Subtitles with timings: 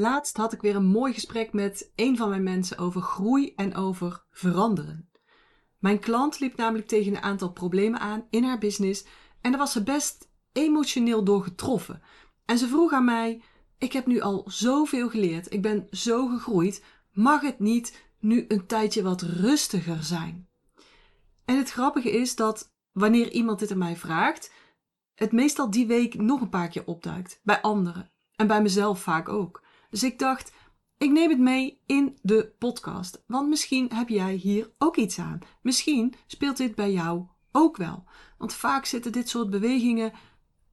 [0.00, 3.74] Laatst had ik weer een mooi gesprek met een van mijn mensen over groei en
[3.74, 5.10] over veranderen.
[5.78, 9.04] Mijn klant liep namelijk tegen een aantal problemen aan in haar business
[9.40, 12.02] en daar was ze best emotioneel door getroffen.
[12.44, 13.42] En ze vroeg aan mij:
[13.78, 18.66] Ik heb nu al zoveel geleerd, ik ben zo gegroeid, mag het niet nu een
[18.66, 20.48] tijdje wat rustiger zijn?
[21.44, 24.52] En het grappige is dat wanneer iemand dit aan mij vraagt,
[25.14, 27.40] het meestal die week nog een paar keer opduikt.
[27.42, 28.10] Bij anderen.
[28.36, 29.68] En bij mezelf vaak ook.
[29.90, 30.52] Dus ik dacht,
[30.98, 33.22] ik neem het mee in de podcast.
[33.26, 35.38] Want misschien heb jij hier ook iets aan.
[35.62, 38.04] Misschien speelt dit bij jou ook wel.
[38.38, 40.12] Want vaak zitten dit soort bewegingen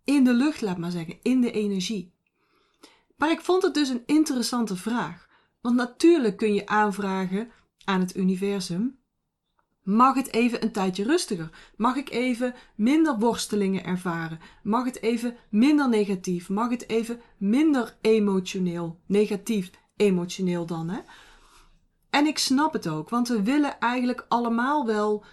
[0.04, 2.14] in de lucht, laat maar zeggen, in de energie.
[3.18, 5.28] Maar ik vond het dus een interessante vraag.
[5.62, 7.52] Want natuurlijk kun je aanvragen
[7.84, 9.00] aan het universum
[9.88, 11.50] Mag het even een tijdje rustiger?
[11.76, 14.40] Mag ik even minder worstelingen ervaren?
[14.64, 16.50] Mag het even minder negatief?
[16.50, 19.00] Mag het even minder emotioneel?
[19.06, 21.00] Negatief emotioneel dan, hè?
[22.10, 25.24] En ik snap het ook, want we willen eigenlijk allemaal wel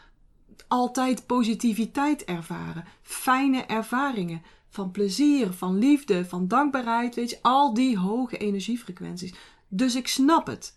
[0.69, 2.85] altijd positiviteit ervaren.
[3.03, 4.43] Fijne ervaringen.
[4.69, 7.15] Van plezier, van liefde, van dankbaarheid.
[7.15, 9.35] Weet je, al die hoge energiefrequenties.
[9.69, 10.77] Dus ik snap het.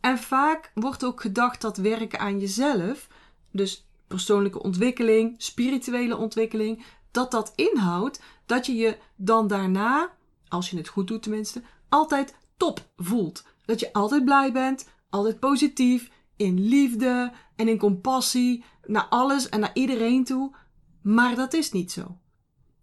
[0.00, 3.08] En vaak wordt ook gedacht dat werken aan jezelf,
[3.50, 10.16] dus persoonlijke ontwikkeling, spirituele ontwikkeling, dat dat inhoudt dat je je dan daarna,
[10.48, 13.44] als je het goed doet tenminste, altijd top voelt.
[13.64, 19.60] Dat je altijd blij bent, altijd positief, in liefde en in compassie naar alles en
[19.60, 20.54] naar iedereen toe.
[21.02, 22.18] Maar dat is niet zo.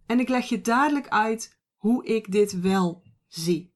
[0.05, 3.73] En ik leg je dadelijk uit hoe ik dit wel zie.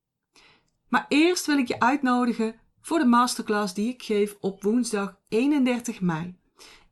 [0.88, 6.02] Maar eerst wil ik je uitnodigen voor de masterclass die ik geef op woensdag 31
[6.02, 6.36] mei.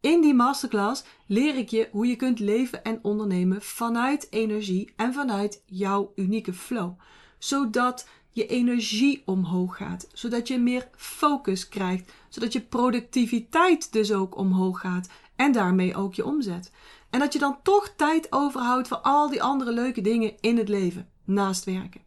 [0.02, 5.14] In die masterclass leer ik je hoe je kunt leven en ondernemen vanuit energie en
[5.14, 7.00] vanuit jouw unieke flow.
[7.38, 14.38] Zodat je energie omhoog gaat, zodat je meer focus krijgt, zodat je productiviteit dus ook
[14.38, 16.72] omhoog gaat en daarmee ook je omzet.
[17.10, 20.70] En dat je dan toch tijd overhoudt voor al die andere leuke dingen in het
[20.70, 22.02] leven naast werken.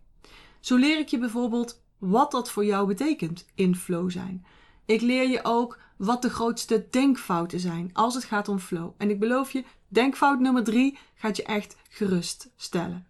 [0.61, 4.47] Zo leer ik je bijvoorbeeld wat dat voor jou betekent in flow zijn.
[4.85, 8.91] Ik leer je ook wat de grootste denkfouten zijn als het gaat om flow.
[8.97, 13.07] En ik beloof je, denkfout nummer drie gaat je echt geruststellen.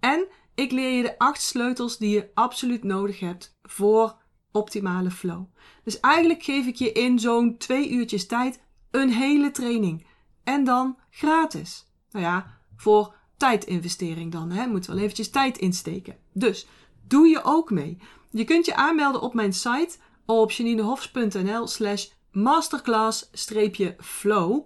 [0.00, 4.16] En ik leer je de acht sleutels die je absoluut nodig hebt voor
[4.52, 5.44] optimale flow.
[5.84, 10.06] Dus eigenlijk geef ik je in zo'n twee uurtjes tijd een hele training.
[10.44, 11.86] En dan gratis.
[12.10, 14.50] Nou ja, voor tijdinvestering dan.
[14.50, 14.66] Hè.
[14.66, 16.16] Moet wel eventjes tijd insteken.
[16.32, 16.66] Dus
[17.08, 17.98] doe je ook mee.
[18.36, 24.62] Je kunt je aanmelden op mijn site op janinehofs.nl slash masterclass-flow.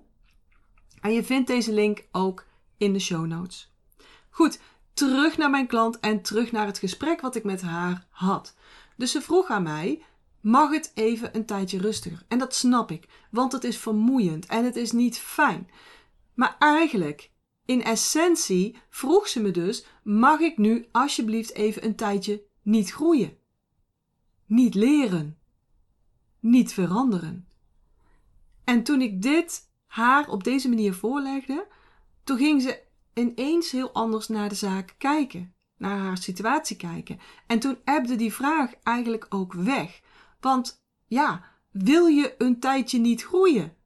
[1.00, 3.74] En je vindt deze link ook in de show notes.
[4.30, 4.60] Goed,
[4.92, 8.56] terug naar mijn klant en terug naar het gesprek wat ik met haar had.
[8.96, 10.02] Dus ze vroeg aan mij:
[10.40, 12.24] mag het even een tijdje rustiger?
[12.28, 15.70] En dat snap ik, want het is vermoeiend en het is niet fijn.
[16.34, 17.30] Maar eigenlijk,
[17.64, 23.38] in essentie, vroeg ze me dus: mag ik nu alsjeblieft even een tijdje niet groeien?
[24.50, 25.38] Niet leren,
[26.40, 27.48] niet veranderen.
[28.64, 31.66] En toen ik dit haar op deze manier voorlegde,
[32.24, 32.82] toen ging ze
[33.14, 37.18] ineens heel anders naar de zaak kijken, naar haar situatie kijken.
[37.46, 40.00] En toen ebde die vraag eigenlijk ook weg.
[40.40, 43.76] Want ja, wil je een tijdje niet groeien?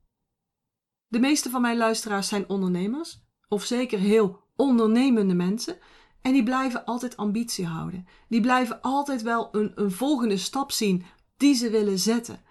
[1.07, 5.79] De meeste van mijn luisteraars zijn ondernemers, of zeker heel ondernemende mensen.
[6.25, 8.07] En die blijven altijd ambitie houden.
[8.29, 11.05] Die blijven altijd wel een, een volgende stap zien
[11.37, 12.43] die ze willen zetten.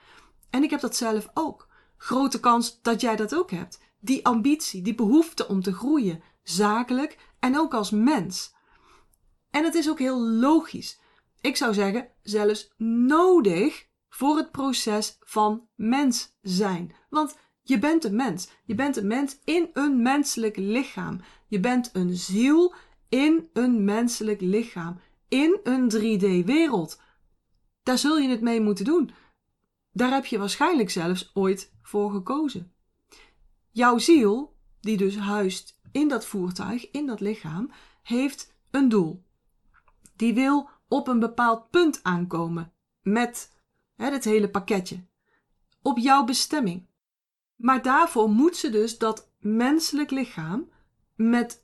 [0.49, 1.67] En ik heb dat zelf ook.
[1.97, 3.79] Grote kans dat jij dat ook hebt.
[3.99, 8.53] Die ambitie, die behoefte om te groeien, zakelijk en ook als mens.
[9.49, 10.99] En het is ook heel logisch.
[11.41, 12.73] Ik zou zeggen, zelfs
[13.07, 16.95] nodig voor het proces van mens zijn.
[17.09, 18.49] Want je bent een mens.
[18.65, 21.21] Je bent een mens in een menselijk lichaam.
[21.47, 22.73] Je bent een ziel
[23.13, 27.01] in een menselijk lichaam, in een 3D-wereld.
[27.83, 29.11] Daar zul je het mee moeten doen.
[29.91, 32.73] Daar heb je waarschijnlijk zelfs ooit voor gekozen.
[33.71, 37.71] Jouw ziel, die dus huist in dat voertuig, in dat lichaam,
[38.01, 39.23] heeft een doel.
[40.15, 43.61] Die wil op een bepaald punt aankomen met
[43.95, 45.05] hè, het hele pakketje.
[45.81, 46.87] Op jouw bestemming.
[47.55, 50.69] Maar daarvoor moet ze dus dat menselijk lichaam
[51.15, 51.62] met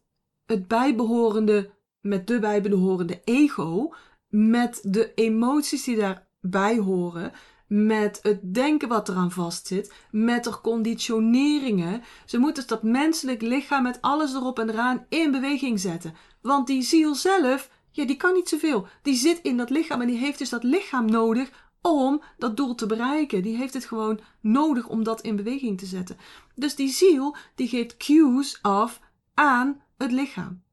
[0.50, 1.70] het bijbehorende,
[2.02, 3.94] met de bijbehorende ego,
[4.28, 7.32] met de emoties die daarbij horen,
[7.68, 12.02] met het denken wat eraan vastzit, met de conditioneringen.
[12.26, 16.14] Ze moeten dat menselijk lichaam met alles erop en eraan in beweging zetten.
[16.42, 18.88] Want die ziel zelf, ja, die kan niet zoveel.
[19.02, 22.76] Die zit in dat lichaam en die heeft dus dat lichaam nodig om dat doel
[22.76, 23.44] te bereiken.
[23.44, 26.18] Die heeft het gewoon nodig om dat in beweging te zetten.
[26.56, 29.00] Dus die ziel, die geeft cues af
[29.34, 30.64] aan het lichaam.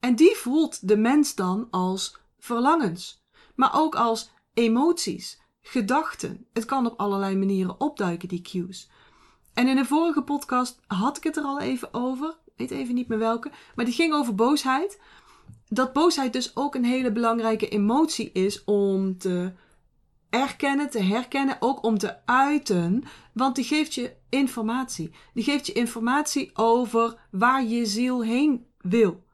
[0.00, 3.24] En die voelt de mens dan als verlangens,
[3.54, 6.46] maar ook als emoties, gedachten.
[6.52, 8.90] Het kan op allerlei manieren opduiken, die cues.
[9.54, 13.08] En in een vorige podcast had ik het er al even over, weet even niet
[13.08, 15.00] meer welke, maar die ging over boosheid.
[15.68, 19.52] Dat boosheid dus ook een hele belangrijke emotie is om te
[20.30, 25.10] erkennen, te herkennen, ook om te uiten, want die geeft je informatie.
[25.34, 29.24] Die geeft je informatie over waar je ziel heen wil.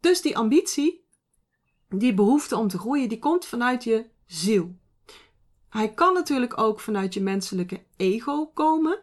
[0.00, 1.06] Dus die ambitie,
[1.88, 4.76] die behoefte om te groeien, die komt vanuit je ziel.
[5.68, 8.98] Hij kan natuurlijk ook vanuit je menselijke ego komen.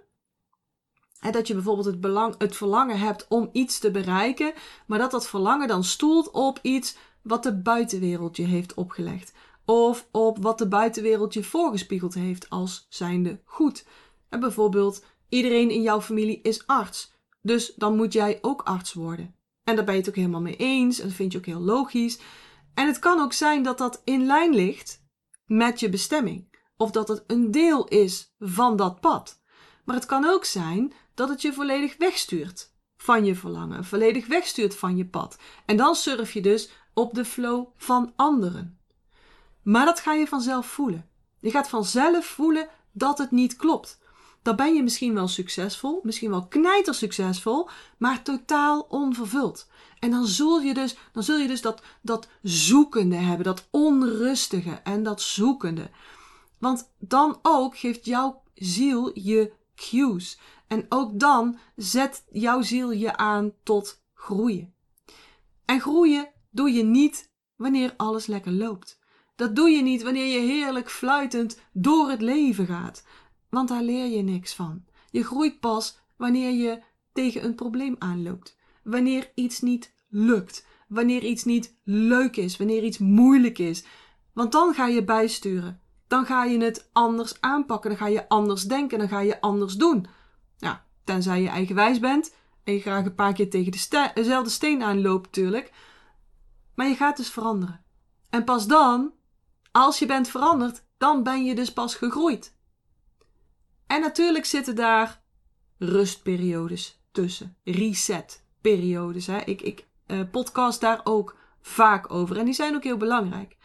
[1.20, 4.54] En dat je bijvoorbeeld het, belang, het verlangen hebt om iets te bereiken,
[4.86, 9.34] maar dat dat verlangen dan stoelt op iets wat de buitenwereld je heeft opgelegd.
[9.66, 13.86] Of op wat de buitenwereld je voorgespiegeld heeft als zijnde goed.
[14.30, 17.14] En bijvoorbeeld, iedereen in jouw familie is arts.
[17.42, 19.36] Dus dan moet jij ook arts worden.
[19.64, 21.00] En daar ben je het ook helemaal mee eens.
[21.00, 22.20] En dat vind je ook heel logisch.
[22.74, 25.04] En het kan ook zijn dat dat in lijn ligt
[25.46, 26.52] met je bestemming.
[26.78, 29.42] Of dat het een deel is van dat pad.
[29.86, 33.86] Maar het kan ook zijn dat het je volledig wegstuurt van je verlangen.
[33.86, 35.38] Volledig wegstuurt van je pad.
[35.66, 38.83] En dan surf je dus op de flow van anderen.
[39.64, 41.10] Maar dat ga je vanzelf voelen.
[41.40, 44.02] Je gaat vanzelf voelen dat het niet klopt.
[44.42, 49.70] Dan ben je misschien wel succesvol, misschien wel knijter succesvol, maar totaal onvervuld.
[50.00, 54.80] En dan zul je dus, dan zul je dus dat, dat zoekende hebben, dat onrustige
[54.84, 55.90] en dat zoekende.
[56.58, 60.40] Want dan ook geeft jouw ziel je cues.
[60.68, 64.74] En ook dan zet jouw ziel je aan tot groeien.
[65.66, 69.00] En groeien doe je niet wanneer alles lekker loopt.
[69.36, 73.06] Dat doe je niet wanneer je heerlijk fluitend door het leven gaat,
[73.50, 74.86] want daar leer je niks van.
[75.12, 76.82] Je groeit pas wanneer je
[77.14, 82.98] tegen een probleem aanloopt, wanneer iets niet lukt, wanneer iets niet leuk is, wanneer iets
[82.98, 83.86] moeilijk is.
[84.34, 85.82] Want dan ga je bijsturen.
[86.08, 89.74] Dan ga je het anders aanpakken, dan ga je anders denken, dan ga je anders
[89.74, 90.06] doen.
[90.60, 94.84] Nou, tenzij je eigenwijs bent en je graag een paar keer tegen de dezelfde steen
[94.84, 95.72] aanloopt natuurlijk.
[96.76, 97.86] Maar je gaat dus veranderen.
[98.30, 99.12] En pas dan
[99.74, 102.56] als je bent veranderd, dan ben je dus pas gegroeid.
[103.88, 105.22] En natuurlijk zitten daar
[105.78, 109.28] rustperiodes tussen, resetperiodes.
[109.28, 109.40] Hè.
[109.40, 113.58] Ik, ik uh, podcast daar ook vaak over en die zijn ook heel belangrijk.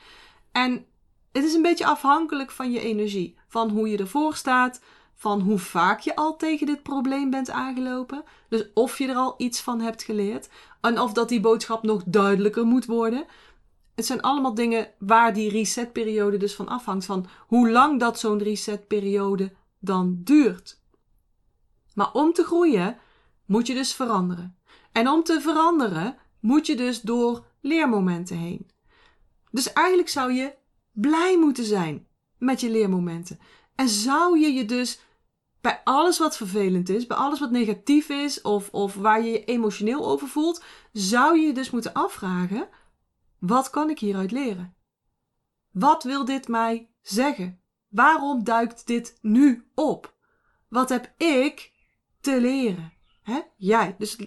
[0.53, 0.87] En
[1.33, 4.81] het is een beetje afhankelijk van je energie, van hoe je ervoor staat,
[5.15, 8.25] van hoe vaak je al tegen dit probleem bent aangelopen.
[8.49, 10.49] Dus of je er al iets van hebt geleerd
[10.81, 13.27] en of dat die boodschap nog duidelijker moet worden.
[13.99, 17.05] Het zijn allemaal dingen waar die resetperiode dus van afhangt.
[17.05, 20.81] Van hoe lang dat zo'n resetperiode dan duurt.
[21.95, 22.99] Maar om te groeien
[23.47, 24.59] moet je dus veranderen.
[24.93, 28.71] En om te veranderen moet je dus door leermomenten heen.
[29.51, 30.55] Dus eigenlijk zou je
[30.93, 32.07] blij moeten zijn
[32.37, 33.39] met je leermomenten.
[33.75, 35.01] En zou je je dus
[35.61, 39.45] bij alles wat vervelend is, bij alles wat negatief is of, of waar je je
[39.45, 42.69] emotioneel over voelt, zou je je dus moeten afvragen:
[43.39, 44.75] wat kan ik hieruit leren?
[45.71, 47.61] Wat wil dit mij zeggen?
[47.89, 50.17] Waarom duikt dit nu op?
[50.69, 51.73] Wat heb ik
[52.21, 52.93] te leren?
[53.23, 53.41] Hè?
[53.57, 53.95] Jij.
[53.99, 54.19] Dus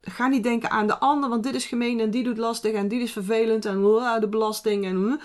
[0.00, 2.88] ga niet denken aan de ander, want dit is gemeen en die doet lastig en
[2.88, 3.80] die is vervelend en
[4.20, 4.96] de belasting en.
[4.96, 5.20] Uh.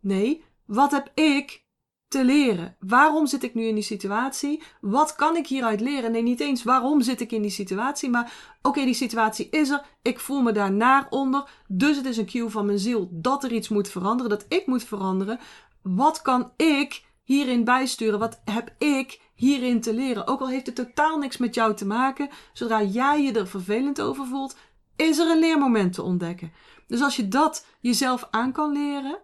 [0.00, 1.66] Nee, wat heb ik
[2.08, 2.76] te leren.
[2.78, 4.62] Waarom zit ik nu in die situatie?
[4.80, 6.12] Wat kan ik hieruit leren?
[6.12, 9.84] Nee, niet eens waarom zit ik in die situatie, maar oké, die situatie is er.
[10.02, 11.50] Ik voel me daar naar onder.
[11.66, 14.66] Dus het is een cue van mijn ziel dat er iets moet veranderen, dat ik
[14.66, 15.38] moet veranderen.
[15.82, 18.18] Wat kan ik hierin bijsturen?
[18.18, 20.26] Wat heb ik hierin te leren?
[20.26, 24.00] Ook al heeft het totaal niks met jou te maken, zodra jij je er vervelend
[24.00, 24.56] over voelt,
[24.96, 26.52] is er een leermoment te ontdekken.
[26.86, 29.20] Dus als je dat jezelf aan kan leren,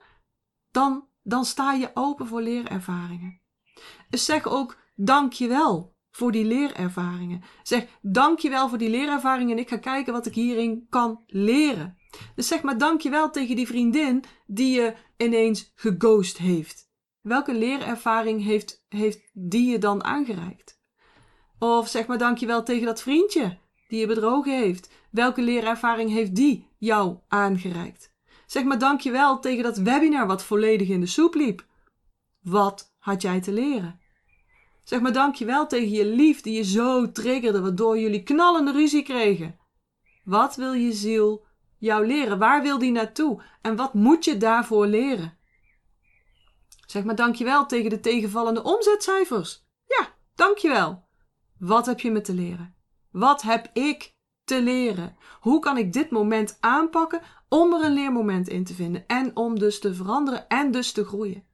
[0.71, 3.41] dan dan sta je open voor leerervaringen.
[4.11, 7.43] Zeg ook dankjewel voor die leerervaringen.
[7.63, 11.99] Zeg dankjewel voor die leerervaringen en ik ga kijken wat ik hierin kan leren.
[12.35, 16.93] Dus zeg maar dankjewel tegen die vriendin die je ineens geghost heeft.
[17.21, 20.83] Welke leerervaring heeft, heeft die je dan aangereikt?
[21.59, 24.93] Of zeg maar dankjewel tegen dat vriendje die je bedrogen heeft.
[25.11, 28.14] Welke leerervaring heeft die jou aangereikt?
[28.47, 31.67] Zeg maar dankjewel tegen dat webinar wat volledig in de soep liep.
[32.41, 34.01] Wat had jij te leren?
[34.85, 39.59] Zeg maar dankjewel tegen je lief die je zo triggerde, waardoor jullie knallende ruzie kregen.
[40.25, 41.47] Wat wil je ziel
[41.79, 42.39] jou leren?
[42.39, 43.43] Waar wil die naartoe?
[43.63, 45.39] En wat moet je daarvoor leren?
[46.87, 49.67] Zeg maar dankjewel tegen de tegenvallende omzetcijfers.
[49.87, 51.09] Ja, dankjewel.
[51.59, 52.75] Wat heb je me te leren?
[53.11, 55.17] Wat heb ik te leren?
[55.41, 57.23] Hoe kan ik dit moment aanpakken
[57.55, 61.05] om er een leermoment in te vinden en om dus te veranderen en dus te
[61.05, 61.45] groeien?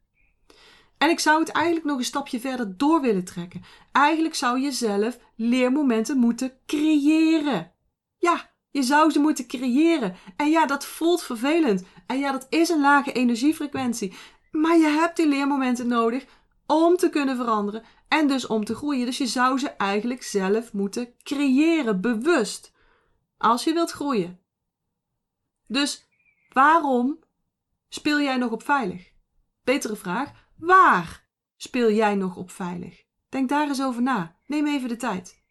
[0.98, 3.62] En ik zou het eigenlijk nog een stapje verder door willen trekken.
[3.92, 7.72] Eigenlijk zou je zelf leermomenten moeten creëren.
[8.16, 10.16] Ja, je zou ze moeten creëren.
[10.36, 11.84] En ja, dat voelt vervelend.
[12.06, 14.14] En ja, dat is een lage energiefrequentie.
[14.50, 16.24] Maar je hebt die leermomenten nodig
[16.66, 19.06] om te kunnen veranderen en dus om te groeien.
[19.06, 22.72] Dus je zou ze eigenlijk zelf moeten creëren, bewust.
[23.38, 24.39] Als je wilt groeien.
[25.70, 26.08] Dus
[26.52, 27.18] waarom
[27.88, 29.12] speel jij nog op veilig?
[29.64, 30.48] Betere vraag.
[30.56, 33.04] Waar speel jij nog op veilig?
[33.28, 34.36] Denk daar eens over na.
[34.46, 35.44] Neem even de tijd.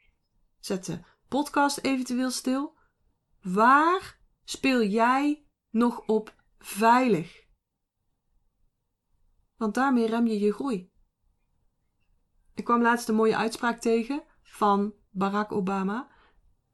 [0.59, 2.77] Zet de podcast eventueel stil.
[3.41, 7.47] Waar speel jij nog op veilig?
[9.55, 10.91] Want daarmee rem je je groei.
[12.55, 16.11] Ik kwam laatst een mooie uitspraak tegen van Barack Obama.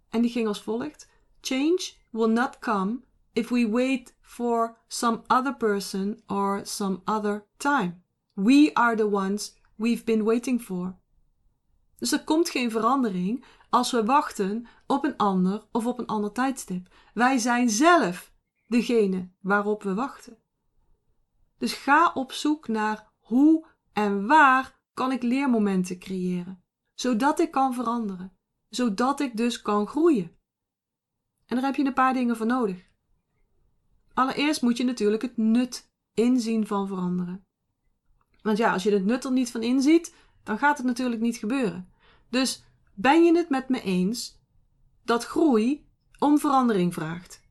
[0.10, 1.10] En die ging als volgt:
[1.42, 3.05] Change will not come
[3.36, 8.04] if we wait for some other person or some other time.
[8.34, 10.96] We are the ones we've been waiting for.
[11.98, 16.32] Dus er komt geen verandering als we wachten op een ander of op een ander
[16.32, 16.88] tijdstip.
[17.14, 18.34] Wij zijn zelf
[18.68, 20.38] degene waarop we wachten.
[21.58, 26.64] Dus ga op zoek naar hoe en waar kan ik leermomenten creëren,
[26.94, 28.38] zodat ik kan veranderen,
[28.70, 30.36] zodat ik dus kan groeien.
[31.46, 32.94] En daar heb je een paar dingen voor nodig.
[34.16, 37.46] Allereerst moet je natuurlijk het nut inzien van veranderen.
[38.42, 41.38] Want ja, als je het nut er niet van inziet, dan gaat het natuurlijk niet
[41.38, 41.90] gebeuren.
[42.30, 44.40] Dus ben je het met me eens
[45.04, 45.88] dat groei
[46.20, 47.44] om verandering vraagt?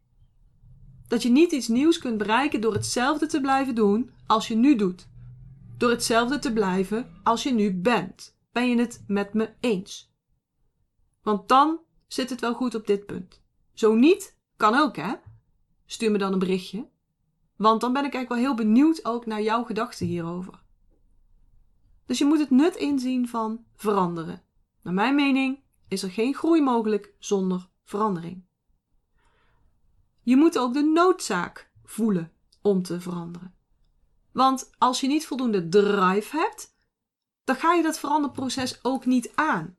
[1.09, 4.77] Dat je niet iets nieuws kunt bereiken door hetzelfde te blijven doen als je nu
[4.77, 5.09] doet.
[5.77, 8.37] Door hetzelfde te blijven als je nu bent.
[8.53, 10.13] Ben je het met me eens?
[11.23, 13.43] Want dan zit het wel goed op dit punt.
[13.73, 15.15] Zo niet, kan ook hè.
[15.87, 16.89] Stuur me dan een berichtje.
[17.57, 20.63] Want dan ben ik eigenlijk wel heel benieuwd ook naar jouw gedachten hierover.
[22.07, 24.43] Dus je moet het nut inzien van veranderen.
[24.83, 28.45] Naar mijn mening is er geen groei mogelijk zonder verandering.
[30.23, 33.55] Je moet ook de noodzaak voelen om te veranderen.
[34.33, 36.77] Want als je niet voldoende drive hebt,
[37.45, 39.77] dan ga je dat veranderproces ook niet aan.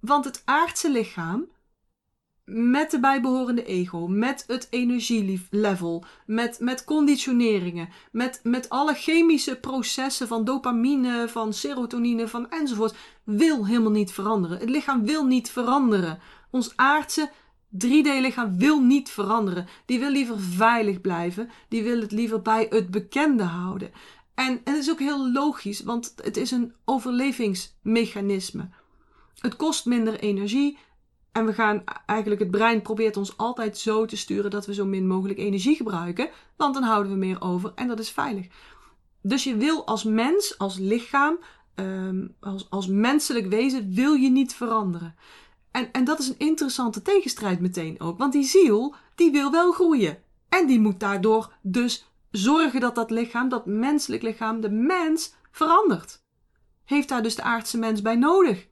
[0.00, 1.50] Want het aardse lichaam
[2.50, 10.28] met de bijbehorende ego, met het energielevel, met, met conditioneringen, met, met alle chemische processen
[10.28, 14.58] van dopamine, van serotonine, van enzovoort, wil helemaal niet veranderen.
[14.58, 16.18] Het lichaam wil niet veranderen.
[16.50, 17.30] Ons aardse
[17.86, 19.66] 3D-lichaam wil niet veranderen.
[19.84, 21.50] Die wil liever veilig blijven.
[21.68, 23.90] Die wil het liever bij het bekende houden.
[24.34, 28.68] En, en is ook heel logisch, want het is een overlevingsmechanisme.
[29.38, 30.78] Het kost minder energie.
[31.38, 34.84] En we gaan eigenlijk, het brein probeert ons altijd zo te sturen dat we zo
[34.84, 36.30] min mogelijk energie gebruiken.
[36.56, 38.46] Want dan houden we meer over en dat is veilig.
[39.22, 41.38] Dus je wil als mens, als lichaam,
[41.74, 45.14] ehm, als, als menselijk wezen, wil je niet veranderen.
[45.70, 48.18] En, en dat is een interessante tegenstrijd meteen ook.
[48.18, 50.18] Want die ziel, die wil wel groeien.
[50.48, 56.22] En die moet daardoor dus zorgen dat dat lichaam, dat menselijk lichaam, de mens, verandert.
[56.84, 58.67] Heeft daar dus de aardse mens bij nodig.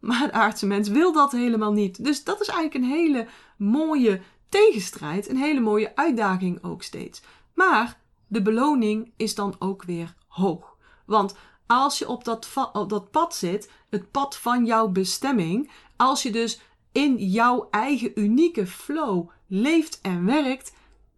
[0.00, 2.04] Maar de aardse mens wil dat helemaal niet.
[2.04, 3.26] Dus dat is eigenlijk een hele
[3.56, 7.22] mooie tegenstrijd, een hele mooie uitdaging ook steeds.
[7.54, 10.76] Maar de beloning is dan ook weer hoog.
[11.06, 11.36] Want
[11.66, 16.30] als je op dat, op dat pad zit, het pad van jouw bestemming, als je
[16.30, 16.60] dus
[16.92, 20.72] in jouw eigen unieke flow leeft en werkt,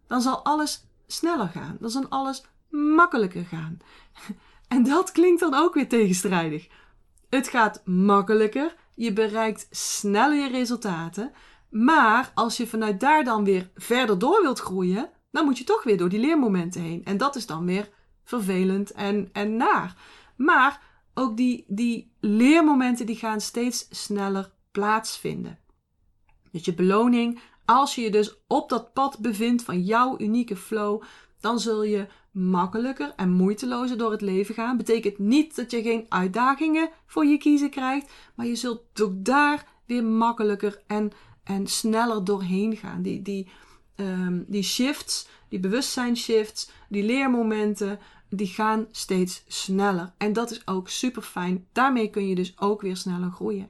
[0.07, 1.77] dan zal alles sneller gaan.
[1.79, 3.77] Dan zal alles makkelijker gaan.
[4.67, 6.67] En dat klinkt dan ook weer tegenstrijdig.
[7.31, 11.31] Het gaat makkelijker, je bereikt sneller je resultaten,
[11.69, 15.83] maar als je vanuit daar dan weer verder door wilt groeien, dan moet je toch
[15.83, 17.05] weer door die leermomenten heen.
[17.05, 17.89] En dat is dan weer
[18.23, 19.95] vervelend en, en naar.
[20.35, 20.81] Maar
[21.13, 25.59] ook die, die leermomenten die gaan steeds sneller plaatsvinden.
[26.51, 31.03] Dus je beloning, als je je dus op dat pad bevindt van jouw unieke flow,
[31.39, 34.77] dan zul je makkelijker en moeitelozer door het leven gaan.
[34.77, 39.65] Betekent niet dat je geen uitdagingen voor je kiezen krijgt, maar je zult ook daar
[39.85, 41.11] weer makkelijker en,
[41.43, 43.01] en sneller doorheen gaan.
[43.01, 43.47] Die, die,
[43.95, 50.13] um, die shifts, die bewustzijnsshifts, die leermomenten, die gaan steeds sneller.
[50.17, 51.67] En dat is ook super fijn.
[51.71, 53.69] Daarmee kun je dus ook weer sneller groeien.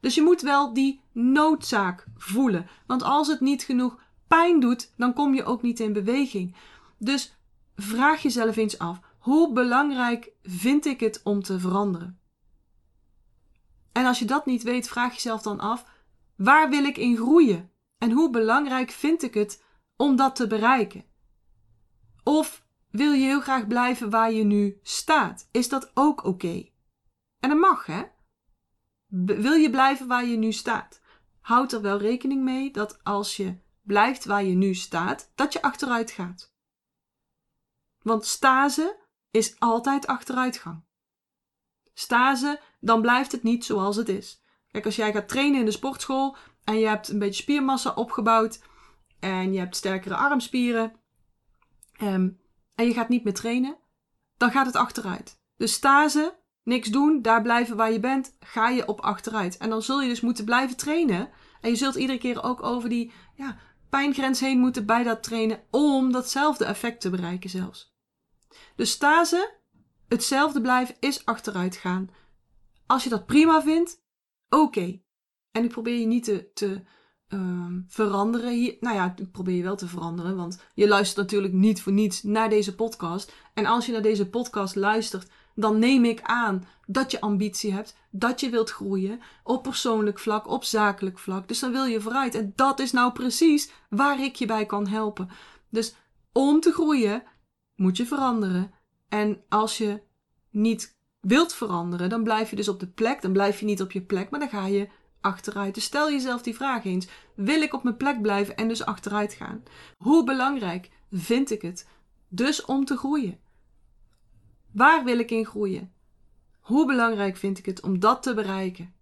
[0.00, 2.68] Dus je moet wel die noodzaak voelen.
[2.86, 6.54] Want als het niet genoeg pijn doet, dan kom je ook niet in beweging.
[6.98, 7.34] Dus
[7.82, 12.20] vraag jezelf eens af: hoe belangrijk vind ik het om te veranderen?
[13.92, 15.84] En als je dat niet weet, vraag jezelf dan af:
[16.36, 17.70] waar wil ik in groeien?
[17.98, 19.64] En hoe belangrijk vind ik het
[19.96, 21.04] om dat te bereiken?
[22.22, 25.48] Of wil je heel graag blijven waar je nu staat?
[25.50, 26.68] Is dat ook oké?
[27.40, 28.02] En dat mag, hè?
[29.24, 31.00] Wil je blijven waar je nu staat?
[31.40, 35.62] Houd er wel rekening mee dat als je blijft waar je nu staat, dat je
[35.62, 36.54] achteruit gaat.
[38.02, 38.98] Want stase
[39.30, 40.84] is altijd achteruitgang.
[41.94, 44.42] Stase, dan blijft het niet zoals het is.
[44.70, 48.60] Kijk, als jij gaat trainen in de sportschool en je hebt een beetje spiermassa opgebouwd
[49.20, 50.92] en je hebt sterkere armspieren
[52.02, 52.40] um,
[52.74, 53.78] en je gaat niet meer trainen,
[54.36, 55.40] dan gaat het achteruit.
[55.56, 59.56] Dus stase, niks doen, daar blijven waar je bent, ga je op achteruit.
[59.56, 61.30] En dan zul je dus moeten blijven trainen.
[61.60, 63.56] En je zult iedere keer ook over die ja,
[63.88, 67.89] pijngrens heen moeten bij dat trainen om datzelfde effect te bereiken zelfs.
[68.76, 69.50] Dus stase,
[70.08, 72.10] hetzelfde blijven, is achteruit gaan.
[72.86, 74.02] Als je dat prima vindt,
[74.48, 75.00] oké.
[75.50, 76.82] En ik probeer je niet te, te
[77.28, 78.52] um, veranderen.
[78.52, 81.92] Hier, nou ja, ik probeer je wel te veranderen, want je luistert natuurlijk niet voor
[81.92, 83.32] niets naar deze podcast.
[83.54, 87.96] En als je naar deze podcast luistert, dan neem ik aan dat je ambitie hebt,
[88.10, 91.48] dat je wilt groeien op persoonlijk vlak, op zakelijk vlak.
[91.48, 92.34] Dus dan wil je vooruit.
[92.34, 95.28] En dat is nou precies waar ik je bij kan helpen.
[95.68, 95.94] Dus
[96.32, 97.22] om te groeien
[97.80, 98.70] moet je veranderen.
[99.08, 100.02] En als je
[100.50, 103.22] niet wilt veranderen, dan blijf je dus op de plek.
[103.22, 104.88] Dan blijf je niet op je plek, maar dan ga je
[105.20, 105.74] achteruit.
[105.74, 109.32] Dus stel jezelf die vraag eens: wil ik op mijn plek blijven en dus achteruit
[109.32, 109.62] gaan?
[109.98, 111.88] Hoe belangrijk vind ik het
[112.28, 113.38] dus om te groeien?
[114.72, 115.92] Waar wil ik in groeien?
[116.60, 118.94] Hoe belangrijk vind ik het om dat te bereiken?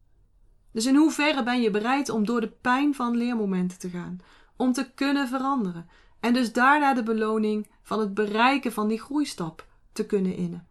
[0.73, 4.20] Dus in hoeverre ben je bereid om door de pijn van leermomenten te gaan,
[4.56, 5.88] om te kunnen veranderen
[6.20, 10.68] en dus daarna de beloning van het bereiken van die groeistap te kunnen innen?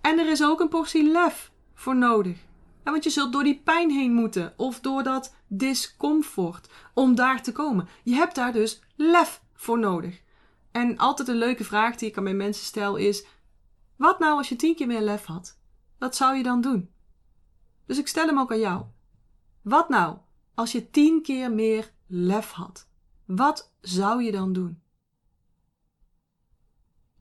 [0.00, 2.46] En er is ook een portie lef voor nodig.
[2.84, 7.52] Want je zult door die pijn heen moeten of door dat discomfort om daar te
[7.52, 7.88] komen.
[8.02, 10.22] Je hebt daar dus lef voor nodig.
[10.70, 13.26] En altijd een leuke vraag die ik aan mijn mensen stel is:
[13.96, 15.58] wat nou als je tien keer meer lef had?
[15.98, 16.90] Wat zou je dan doen?
[17.86, 18.84] Dus ik stel hem ook aan jou.
[19.62, 20.16] Wat nou
[20.54, 22.87] als je tien keer meer lef had?
[23.28, 24.82] Wat zou je dan doen?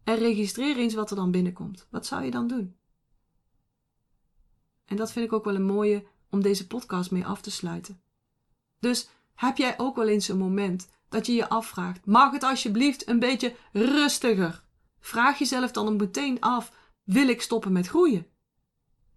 [0.04, 1.88] En registreer eens wat er dan binnenkomt.
[1.90, 2.76] Wat zou je dan doen?
[4.86, 8.02] En dat vind ik ook wel een mooie om deze podcast mee af te sluiten.
[8.80, 13.08] Dus heb jij ook wel eens een moment dat je je afvraagt: mag het alsjeblieft
[13.08, 14.64] een beetje rustiger?
[15.00, 16.72] Vraag jezelf dan meteen af:
[17.04, 18.28] wil ik stoppen met groeien?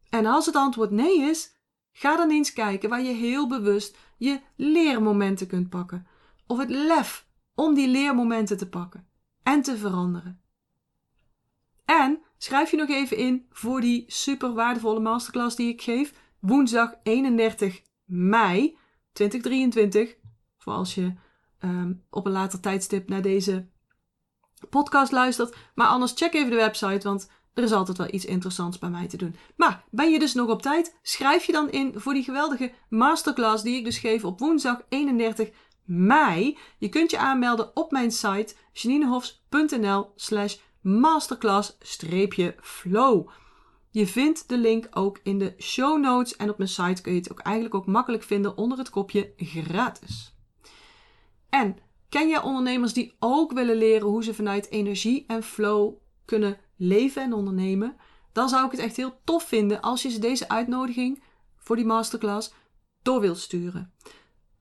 [0.08, 1.52] En als het antwoord nee is,
[1.92, 6.06] ga dan eens kijken waar je heel bewust je leermomenten kunt pakken.
[6.50, 9.06] Of het lef om die leermomenten te pakken
[9.42, 10.40] en te veranderen.
[11.84, 16.14] En schrijf je nog even in voor die super waardevolle masterclass die ik geef.
[16.38, 18.76] Woensdag 31 mei
[19.12, 20.16] 2023.
[20.56, 21.12] Voor als je
[21.60, 23.68] um, op een later tijdstip naar deze
[24.70, 25.56] podcast luistert.
[25.74, 29.08] Maar anders check even de website, want er is altijd wel iets interessants bij mij
[29.08, 29.36] te doen.
[29.56, 30.98] Maar ben je dus nog op tijd?
[31.02, 35.50] Schrijf je dan in voor die geweldige masterclass die ik dus geef op woensdag 31
[35.84, 36.58] mei.
[36.78, 43.28] Je kunt je aanmelden op mijn site janinehofs.nl slash masterclass-flow.
[43.90, 47.18] Je vindt de link ook in de show notes en op mijn site kun je
[47.18, 50.34] het ook eigenlijk ook makkelijk vinden onder het kopje gratis.
[51.48, 51.76] En
[52.08, 57.22] ken jij ondernemers die ook willen leren hoe ze vanuit energie en flow kunnen leven
[57.22, 57.96] en ondernemen?
[58.32, 61.22] Dan zou ik het echt heel tof vinden als je ze deze uitnodiging
[61.56, 62.52] voor die masterclass
[63.02, 63.92] door wilt sturen.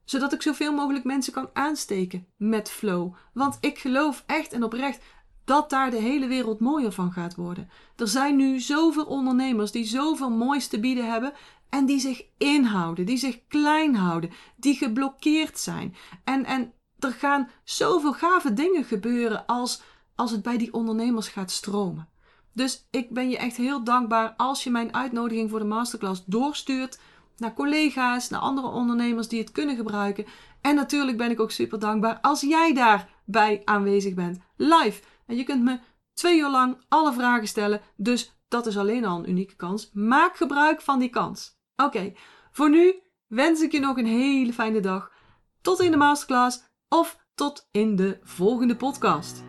[0.09, 3.13] Zodat ik zoveel mogelijk mensen kan aansteken met flow.
[3.33, 5.03] Want ik geloof echt en oprecht
[5.45, 7.69] dat daar de hele wereld mooier van gaat worden.
[7.95, 11.33] Er zijn nu zoveel ondernemers die zoveel moois te bieden hebben
[11.69, 15.95] en die zich inhouden, die zich klein houden, die geblokkeerd zijn.
[16.23, 19.81] En, en er gaan zoveel gave dingen gebeuren als,
[20.15, 22.09] als het bij die ondernemers gaat stromen.
[22.53, 26.99] Dus ik ben je echt heel dankbaar als je mijn uitnodiging voor de masterclass doorstuurt
[27.39, 30.25] naar collega's, naar andere ondernemers die het kunnen gebruiken.
[30.61, 35.01] En natuurlijk ben ik ook super dankbaar als jij daarbij aanwezig bent, live.
[35.25, 35.79] En je kunt me
[36.13, 39.89] twee uur lang alle vragen stellen, dus dat is alleen al een unieke kans.
[39.93, 41.57] Maak gebruik van die kans.
[41.75, 42.13] Oké,
[42.51, 42.93] voor nu
[43.27, 45.11] wens ik je nog een hele fijne dag.
[45.61, 49.48] Tot in de masterclass of tot in de volgende podcast.